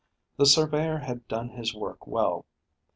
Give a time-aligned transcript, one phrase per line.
[0.37, 2.47] The surveyor had done his work well.